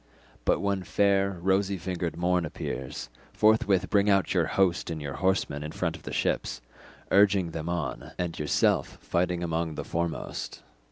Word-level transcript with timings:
But 0.45 0.61
when 0.61 0.81
fair 0.81 1.37
rosy 1.41 1.77
fingered 1.77 2.17
morn 2.17 2.43
appears, 2.43 3.11
forthwith 3.33 3.91
bring 3.91 4.09
out 4.09 4.33
your 4.33 4.47
host 4.47 4.89
and 4.89 4.99
your 4.99 5.13
horsemen 5.13 5.61
in 5.61 5.71
front 5.73 5.95
of 5.95 6.01
the 6.01 6.11
ships, 6.11 6.59
urging 7.11 7.51
them 7.51 7.69
on, 7.69 8.11
and 8.17 8.39
yourself 8.39 8.97
fighting 9.03 9.43
among 9.43 9.75
the 9.75 9.85
foremost." 9.85 10.63